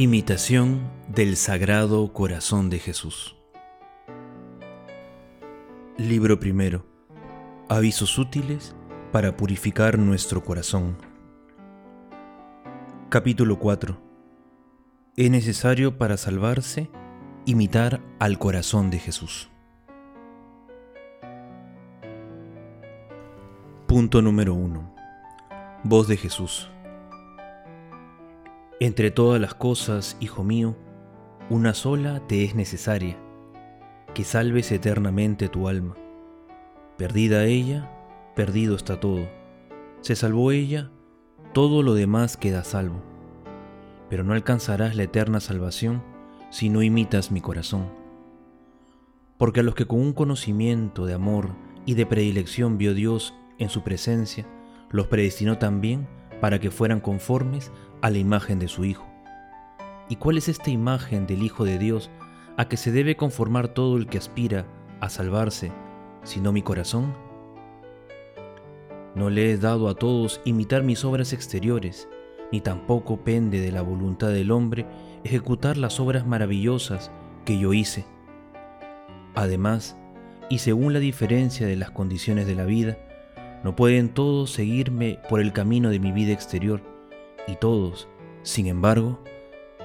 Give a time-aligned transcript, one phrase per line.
[0.00, 3.34] Imitación del Sagrado Corazón de Jesús.
[5.96, 6.86] Libro primero.
[7.68, 8.76] Avisos útiles
[9.10, 10.98] para purificar nuestro corazón.
[13.08, 14.00] Capítulo 4.
[15.16, 16.88] Es necesario para salvarse
[17.44, 19.50] imitar al corazón de Jesús.
[23.88, 24.94] Punto número 1.
[25.82, 26.70] Voz de Jesús.
[28.80, 30.76] Entre todas las cosas, hijo mío,
[31.50, 33.16] una sola te es necesaria,
[34.14, 35.96] que salves eternamente tu alma.
[36.96, 37.90] Perdida ella,
[38.36, 39.28] perdido está todo.
[40.00, 40.92] Se salvó ella,
[41.52, 43.02] todo lo demás queda salvo.
[44.08, 46.04] Pero no alcanzarás la eterna salvación
[46.50, 47.90] si no imitas mi corazón.
[49.38, 51.50] Porque a los que con un conocimiento de amor
[51.84, 54.46] y de predilección vio Dios en su presencia,
[54.92, 56.06] los predestinó también
[56.40, 59.06] para que fueran conformes a la imagen de su Hijo.
[60.08, 62.10] ¿Y cuál es esta imagen del Hijo de Dios
[62.56, 64.66] a que se debe conformar todo el que aspira
[65.00, 65.72] a salvarse,
[66.22, 67.14] sino mi corazón?
[69.14, 72.08] No le he dado a todos imitar mis obras exteriores,
[72.52, 74.86] ni tampoco pende de la voluntad del hombre
[75.24, 77.10] ejecutar las obras maravillosas
[77.44, 78.06] que yo hice.
[79.34, 79.96] Además,
[80.48, 82.98] y según la diferencia de las condiciones de la vida,
[83.64, 86.82] no pueden todos seguirme por el camino de mi vida exterior,
[87.46, 88.08] y todos,
[88.42, 89.22] sin embargo,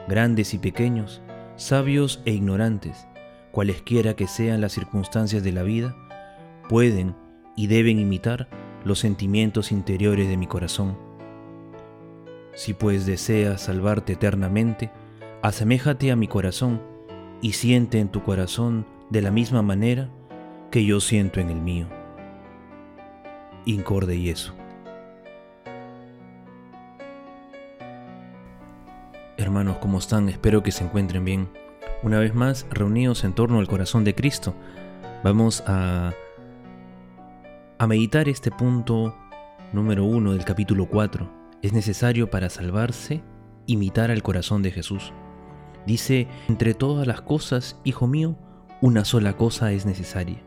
[0.08, 1.22] grandes y pequeños,
[1.56, 3.08] sabios e ignorantes,
[3.52, 5.96] cualesquiera que sean las circunstancias de la vida,
[6.70, 7.16] pueden
[7.56, 8.48] y deben imitar
[8.84, 10.98] los sentimientos interiores de mi corazón.
[12.54, 14.92] Si pues deseas salvarte eternamente,
[15.42, 16.82] aseméjate a mi corazón
[17.42, 20.10] y siente en tu corazón de la misma manera
[20.70, 22.03] que yo siento en el mío
[23.66, 24.54] incorde y eso.
[29.38, 30.30] Hermanos, ¿cómo están?
[30.30, 31.50] Espero que se encuentren bien.
[32.02, 34.56] Una vez más, reunidos en torno al corazón de Cristo,
[35.24, 36.14] vamos a,
[37.78, 39.16] a meditar este punto
[39.72, 41.30] número uno del capítulo 4.
[41.62, 43.24] Es necesario para salvarse
[43.66, 45.14] imitar al corazón de Jesús.
[45.86, 48.38] Dice, entre todas las cosas, hijo mío,
[48.82, 50.42] una sola cosa es necesaria,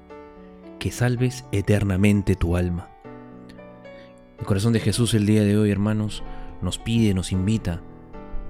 [0.79, 2.96] que salves eternamente tu alma.
[4.39, 6.23] El corazón de Jesús el día de hoy, hermanos,
[6.61, 7.83] nos pide, nos invita,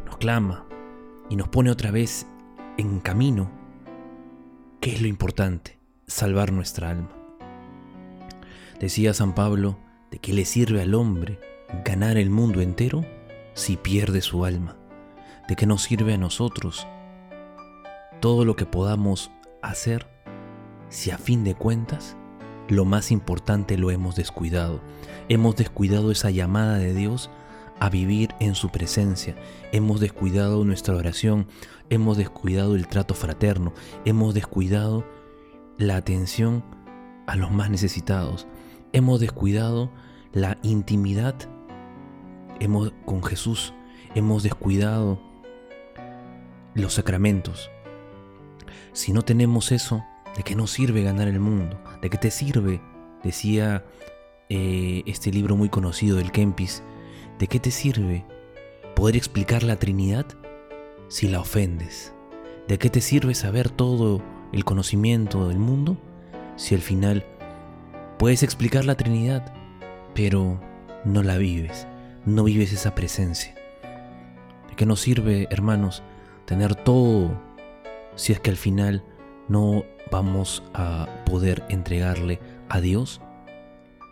[0.04, 0.66] nos clama
[1.30, 2.26] y nos pone otra vez
[2.76, 3.50] en camino.
[4.80, 5.78] ¿Qué es lo importante?
[6.06, 7.10] Salvar nuestra alma.
[8.80, 9.78] Decía San Pablo,
[10.10, 11.38] ¿de qué le sirve al hombre
[11.84, 13.04] ganar el mundo entero
[13.54, 14.76] si pierde su alma?
[15.48, 16.86] ¿De qué nos sirve a nosotros
[18.20, 19.30] todo lo que podamos
[19.62, 20.06] hacer
[20.88, 22.16] si a fin de cuentas
[22.68, 24.80] lo más importante lo hemos descuidado.
[25.28, 27.30] Hemos descuidado esa llamada de Dios
[27.78, 29.36] a vivir en su presencia.
[29.72, 31.46] Hemos descuidado nuestra oración,
[31.90, 33.72] hemos descuidado el trato fraterno,
[34.04, 35.04] hemos descuidado
[35.78, 36.64] la atención
[37.26, 38.46] a los más necesitados.
[38.92, 39.90] Hemos descuidado
[40.32, 41.34] la intimidad
[42.60, 43.74] hemos, con Jesús.
[44.14, 45.20] Hemos descuidado
[46.74, 47.70] los sacramentos.
[48.92, 50.04] Si no tenemos eso,
[50.36, 51.78] ¿De qué nos sirve ganar el mundo?
[52.02, 52.82] ¿De qué te sirve?
[53.24, 53.84] Decía
[54.50, 56.82] eh, este libro muy conocido del Kempis.
[57.38, 58.26] ¿De qué te sirve
[58.94, 60.26] poder explicar la Trinidad
[61.08, 62.12] si la ofendes?
[62.68, 65.96] ¿De qué te sirve saber todo el conocimiento del mundo
[66.56, 67.24] si al final
[68.18, 69.54] puedes explicar la Trinidad,
[70.14, 70.60] pero
[71.04, 71.86] no la vives,
[72.26, 73.54] no vives esa presencia?
[74.68, 76.02] ¿De qué nos sirve, hermanos,
[76.44, 77.40] tener todo
[78.16, 79.02] si es que al final
[79.48, 83.20] no vamos a poder entregarle a Dios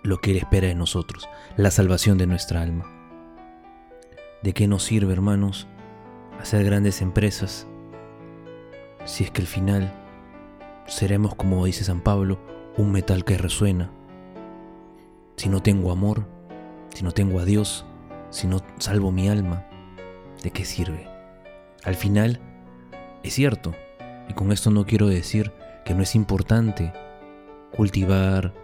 [0.02, 2.84] lo que Él espera de nosotros, la salvación de nuestra alma.
[4.42, 5.66] ¿De qué nos sirve, hermanos,
[6.40, 7.66] hacer grandes empresas
[9.04, 9.92] si es que al final
[10.86, 12.38] seremos, como dice San Pablo,
[12.76, 13.90] un metal que resuena?
[15.36, 16.26] Si no tengo amor,
[16.94, 17.86] si no tengo a Dios,
[18.30, 19.66] si no salvo mi alma,
[20.42, 21.08] ¿de qué sirve?
[21.82, 22.40] Al final,
[23.22, 23.74] es cierto,
[24.28, 25.52] y con esto no quiero decir
[25.84, 26.92] que no es importante
[27.76, 28.54] cultivar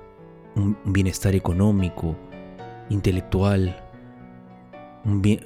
[0.56, 2.16] un bienestar económico,
[2.88, 3.84] intelectual,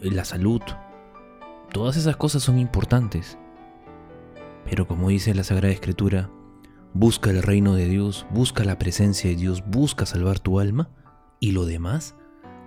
[0.03, 0.63] la salud.
[1.73, 3.39] Todas esas cosas son importantes.
[4.65, 6.31] Pero como dice la Sagrada Escritura,
[6.95, 10.89] busca el reino de Dios, busca la presencia de Dios, busca salvar tu alma
[11.41, 12.15] y lo demás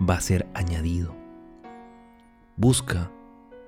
[0.07, 1.15] va a ser añadido.
[2.55, 3.11] Busca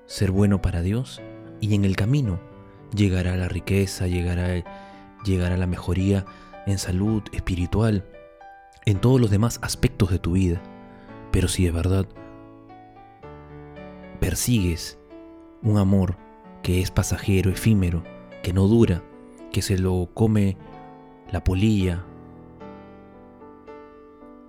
[0.06, 1.22] ser bueno para Dios
[1.62, 2.40] y en el camino
[2.94, 4.64] llegará la riqueza, llegará,
[5.24, 6.26] llegará la mejoría
[6.66, 8.06] en salud espiritual,
[8.86, 10.62] en todos los demás aspectos de tu vida.
[11.32, 12.08] Pero si de verdad
[14.20, 14.98] persigues
[15.62, 16.18] un amor
[16.64, 18.04] que es pasajero, efímero,
[18.44, 19.04] que no dura,
[19.52, 20.58] que se lo come
[21.32, 22.04] la polilla,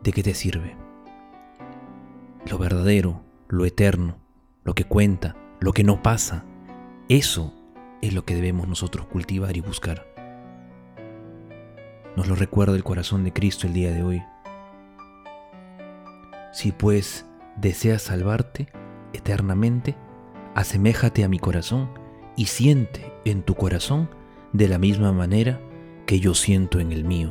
[0.02, 0.76] ¿de qué te sirve?
[2.46, 4.16] Lo verdadero, lo eterno,
[4.64, 6.44] lo que cuenta, lo que no pasa,
[7.08, 7.52] eso
[8.00, 10.09] es lo que debemos nosotros cultivar y buscar.
[12.16, 14.22] Nos lo recuerda el corazón de Cristo el día de hoy.
[16.52, 17.26] Si pues
[17.56, 18.68] deseas salvarte
[19.12, 19.96] eternamente,
[20.54, 21.90] aseméjate a mi corazón
[22.36, 24.10] y siente en tu corazón
[24.52, 25.60] de la misma manera
[26.06, 27.30] que yo siento en el mío.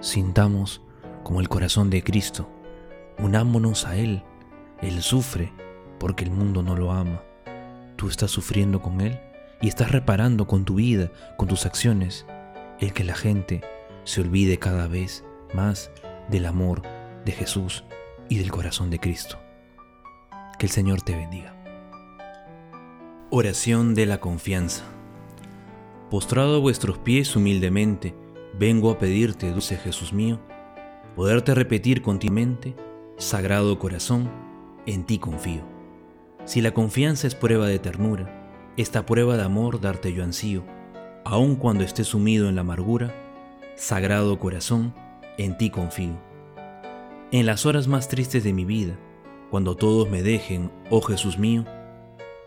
[0.00, 0.80] Sintamos
[1.22, 2.48] como el corazón de Cristo,
[3.18, 4.22] unámonos a Él.
[4.80, 5.52] Él sufre
[5.98, 7.22] porque el mundo no lo ama.
[7.96, 9.20] Tú estás sufriendo con Él
[9.60, 12.24] y estás reparando con tu vida, con tus acciones,
[12.80, 13.62] el que la gente
[14.04, 15.90] se olvide cada vez más
[16.28, 16.82] del amor
[17.24, 17.84] de Jesús
[18.28, 19.38] y del corazón de Cristo.
[20.58, 21.54] Que el Señor te bendiga.
[23.30, 24.84] Oración de la confianza.
[26.10, 28.14] Postrado a vuestros pies humildemente,
[28.58, 30.40] vengo a pedirte, dulce Jesús mío,
[31.14, 32.74] poderte repetir continuamente,
[33.18, 34.30] Sagrado corazón,
[34.86, 35.62] en ti confío.
[36.44, 40.64] Si la confianza es prueba de ternura, esta prueba de amor darte yo ansío,
[41.30, 43.14] aun cuando esté sumido en la amargura,
[43.76, 44.94] Sagrado corazón,
[45.36, 46.18] en ti confío.
[47.30, 48.98] En las horas más tristes de mi vida,
[49.50, 51.64] cuando todos me dejen, oh Jesús mío,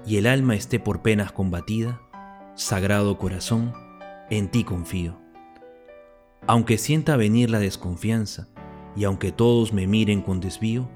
[0.06, 2.02] y el alma esté por penas combatida,
[2.56, 3.72] Sagrado corazón,
[4.32, 5.16] en ti confío.
[6.48, 8.48] Aunque sienta venir la desconfianza,
[8.96, 10.90] y aunque todos me miren con desvío,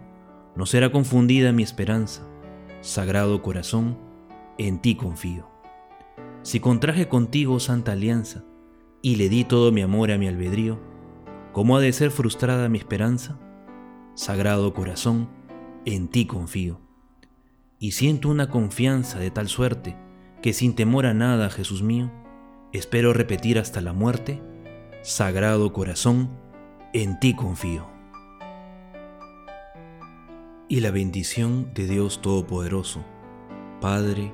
[0.56, 2.24] no será confundida mi esperanza.
[2.82, 3.98] Sagrado corazón,
[4.58, 5.55] en ti confío.
[6.46, 8.44] Si contraje contigo santa alianza,
[9.02, 10.80] y le di todo mi amor a mi albedrío,
[11.54, 13.40] ¿cómo ha de ser frustrada mi esperanza?
[14.14, 15.28] Sagrado corazón,
[15.86, 16.80] en ti confío.
[17.80, 19.98] Y siento una confianza de tal suerte
[20.44, 22.12] que sin temor a nada, Jesús mío,
[22.74, 24.40] espero repetir hasta la muerte,
[25.02, 26.30] Sagrado corazón,
[26.94, 27.88] en ti confío.
[30.70, 33.04] Y la bendición de Dios Todopoderoso,
[33.82, 34.32] Padre,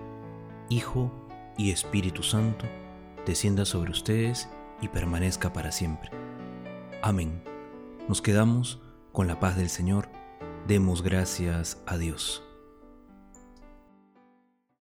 [0.69, 1.20] Hijo
[1.57, 2.65] y Espíritu Santo,
[3.25, 4.49] descienda sobre ustedes
[4.81, 6.09] y permanezca para siempre.
[7.01, 7.43] Amén.
[8.07, 8.81] Nos quedamos
[9.11, 10.09] con la paz del Señor,
[10.67, 12.43] demos gracias a Dios.